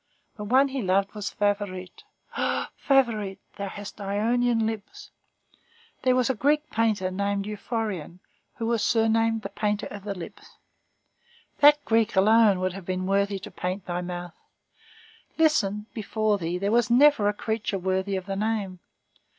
[0.35, 2.03] The one he loved was Favourite.
[2.35, 5.11] O Favourite, thou hast Ionian lips.
[6.01, 8.17] There was a Greek painter named Euphorion,
[8.55, 10.57] who was surnamed the painter of the lips.
[11.59, 14.33] That Greek alone would have been worthy to paint thy mouth.
[15.37, 15.85] Listen!
[15.93, 18.79] before thee, there was never a creature worthy of the name.